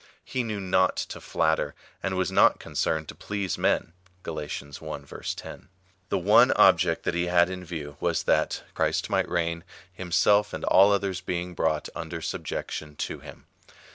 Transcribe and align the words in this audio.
He 0.25 0.41
knew 0.43 0.59
not 0.59 0.95
to 0.97 1.21
flatter, 1.21 1.75
and 2.01 2.17
was 2.17 2.31
not 2.31 2.59
concerned 2.59 3.07
to 3.09 3.13
please 3.13 3.55
men. 3.55 3.93
(Gal. 4.23 4.39
i. 4.39 4.47
10.) 4.47 5.69
The 6.09 6.17
one 6.17 6.51
object 6.53 7.03
that 7.03 7.13
he 7.13 7.27
had 7.27 7.51
in 7.51 7.63
view 7.63 7.97
was, 7.99 8.23
that 8.23 8.63
Christ 8.73 9.11
might 9.11 9.29
reign, 9.29 9.63
himself 9.93 10.53
and 10.53 10.63
all 10.65 10.91
others 10.91 11.21
being 11.21 11.53
brought 11.53 11.87
under 11.93 12.19
subjection 12.19 12.95
to 12.95 13.19
him. 13.19 13.45